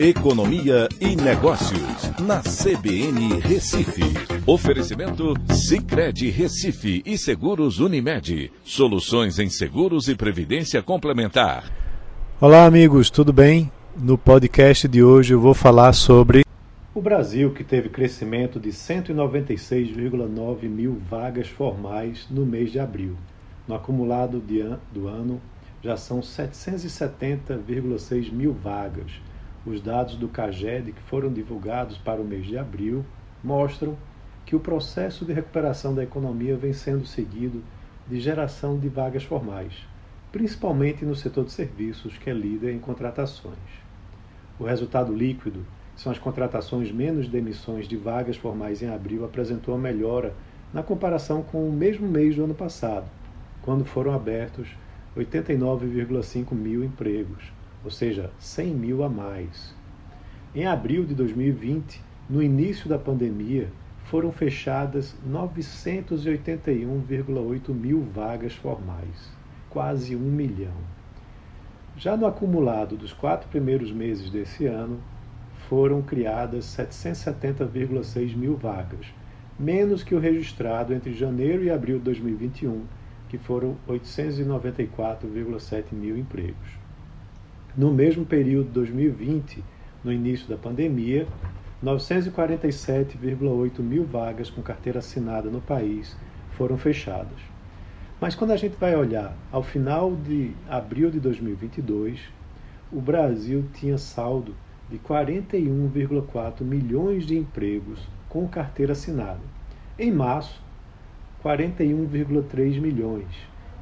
[0.00, 4.04] Economia e Negócios, na CBN Recife.
[4.46, 8.52] Oferecimento Cicred Recife e Seguros Unimed.
[8.62, 11.64] Soluções em seguros e previdência complementar.
[12.40, 13.72] Olá, amigos, tudo bem?
[13.96, 16.44] No podcast de hoje eu vou falar sobre
[16.94, 23.16] o Brasil, que teve crescimento de 196,9 mil vagas formais no mês de abril.
[23.66, 25.40] No acumulado an do ano,
[25.82, 29.10] já são 770,6 mil vagas
[29.66, 33.04] os dados do CAGED que foram divulgados para o mês de abril
[33.42, 33.96] mostram
[34.46, 37.62] que o processo de recuperação da economia vem sendo seguido
[38.08, 39.86] de geração de vagas formais,
[40.32, 43.58] principalmente no setor de serviços, que é líder em contratações.
[44.58, 45.64] O resultado líquido,
[45.98, 50.32] são as contratações menos demissões de vagas formais em abril, apresentou melhora
[50.72, 53.06] na comparação com o mesmo mês do ano passado,
[53.62, 54.68] quando foram abertos
[55.16, 57.52] 89,5 mil empregos,
[57.84, 59.74] ou seja, 100 mil a mais.
[60.54, 63.68] Em abril de 2020, no início da pandemia,
[64.04, 69.30] foram fechadas 981,8 mil vagas formais,
[69.68, 70.72] quase um milhão.
[71.96, 74.98] Já no acumulado dos quatro primeiros meses desse ano,
[75.68, 79.12] foram criadas 770,6 mil vagas,
[79.58, 82.84] menos que o registrado entre janeiro e abril de 2021,
[83.28, 86.87] que foram 894,7 mil empregos.
[87.78, 89.62] No mesmo período de 2020,
[90.02, 91.28] no início da pandemia,
[91.80, 96.16] 947,8 mil vagas com carteira assinada no país
[96.56, 97.38] foram fechadas.
[98.20, 102.18] Mas quando a gente vai olhar ao final de abril de 2022,
[102.90, 104.56] o Brasil tinha saldo
[104.90, 109.38] de 41,4 milhões de empregos com carteira assinada.
[109.96, 110.60] Em março,
[111.44, 113.28] 41,3 milhões.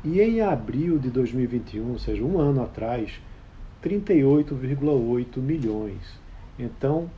[0.05, 3.19] E em abril de 2021, ou seja, um ano atrás,
[3.83, 6.19] 38,8 milhões.
[6.59, 7.11] Então,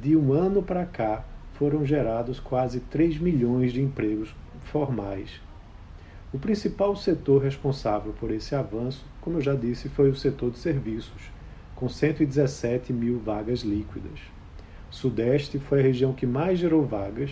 [0.00, 5.40] de um ano para cá, foram gerados quase 3 milhões de empregos formais.
[6.32, 10.58] O principal setor responsável por esse avanço, como eu já disse, foi o setor de
[10.58, 11.30] serviços,
[11.74, 14.20] com 117 mil vagas líquidas.
[14.90, 17.30] Sudeste foi a região que mais gerou vagas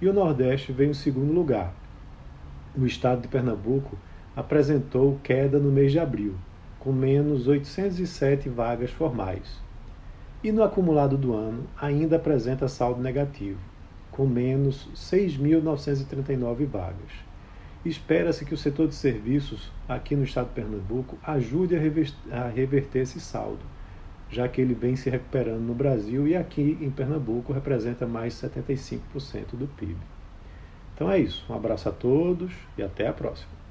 [0.00, 1.72] e o Nordeste veio em segundo lugar.
[2.76, 3.96] O estado de Pernambuco
[4.34, 6.34] apresentou queda no mês de abril,
[6.82, 9.62] com menos 807 vagas formais.
[10.42, 13.60] E no acumulado do ano ainda apresenta saldo negativo,
[14.10, 17.12] com menos 6.939 vagas.
[17.84, 23.20] Espera-se que o setor de serviços aqui no estado de Pernambuco ajude a reverter esse
[23.20, 23.62] saldo,
[24.28, 28.98] já que ele vem se recuperando no Brasil e aqui em Pernambuco representa mais 75%
[29.52, 29.96] do PIB.
[30.96, 31.44] Então é isso.
[31.48, 33.61] Um abraço a todos e até a próxima.